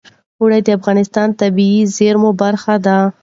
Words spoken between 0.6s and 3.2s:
د افغانستان د طبیعي زیرمو برخه ده.